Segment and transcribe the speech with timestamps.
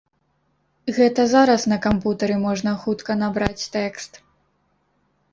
[0.97, 4.19] Гэта зараз на кампутары можна хутка набраць тэкст.